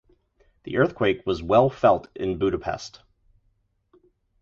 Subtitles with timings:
[0.63, 3.01] The earthquake was well felt in Budapest.